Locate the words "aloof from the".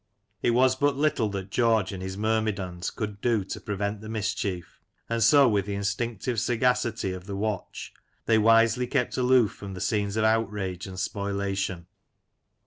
9.15-9.79